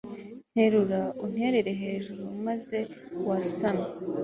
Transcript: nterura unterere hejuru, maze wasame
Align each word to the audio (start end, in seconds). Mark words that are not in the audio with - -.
nterura 0.51 1.01
unterere 1.25 1.71
hejuru, 1.81 2.23
maze 2.45 2.77
wasame 3.27 3.85